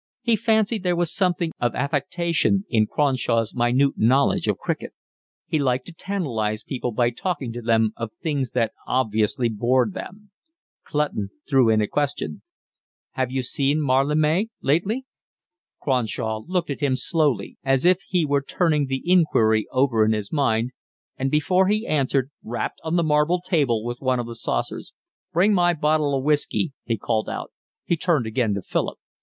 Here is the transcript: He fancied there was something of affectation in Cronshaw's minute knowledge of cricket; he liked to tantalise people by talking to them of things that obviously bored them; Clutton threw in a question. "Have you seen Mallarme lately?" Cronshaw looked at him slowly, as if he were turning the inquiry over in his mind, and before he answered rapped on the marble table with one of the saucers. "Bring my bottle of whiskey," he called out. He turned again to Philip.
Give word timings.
He 0.23 0.35
fancied 0.35 0.81
there 0.81 0.95
was 0.95 1.13
something 1.13 1.51
of 1.59 1.75
affectation 1.75 2.65
in 2.69 2.87
Cronshaw's 2.87 3.53
minute 3.53 3.93
knowledge 3.99 4.47
of 4.47 4.57
cricket; 4.57 4.93
he 5.45 5.59
liked 5.59 5.85
to 5.85 5.93
tantalise 5.93 6.63
people 6.63 6.91
by 6.91 7.11
talking 7.11 7.53
to 7.53 7.61
them 7.61 7.91
of 7.95 8.11
things 8.13 8.49
that 8.53 8.73
obviously 8.87 9.47
bored 9.47 9.93
them; 9.93 10.31
Clutton 10.85 11.29
threw 11.47 11.69
in 11.69 11.81
a 11.81 11.87
question. 11.87 12.41
"Have 13.11 13.29
you 13.29 13.43
seen 13.43 13.79
Mallarme 13.79 14.47
lately?" 14.63 15.05
Cronshaw 15.79 16.41
looked 16.47 16.71
at 16.71 16.81
him 16.81 16.95
slowly, 16.95 17.57
as 17.63 17.85
if 17.85 18.01
he 18.07 18.25
were 18.25 18.41
turning 18.41 18.87
the 18.87 19.03
inquiry 19.05 19.67
over 19.71 20.03
in 20.03 20.13
his 20.13 20.31
mind, 20.31 20.71
and 21.15 21.29
before 21.29 21.67
he 21.67 21.85
answered 21.85 22.31
rapped 22.43 22.81
on 22.83 22.95
the 22.95 23.03
marble 23.03 23.39
table 23.39 23.83
with 23.83 23.99
one 24.01 24.19
of 24.19 24.25
the 24.25 24.33
saucers. 24.33 24.93
"Bring 25.31 25.53
my 25.53 25.73
bottle 25.75 26.17
of 26.17 26.23
whiskey," 26.23 26.73
he 26.85 26.97
called 26.97 27.29
out. 27.29 27.51
He 27.85 27.95
turned 27.95 28.25
again 28.25 28.55
to 28.55 28.63
Philip. 28.63 28.97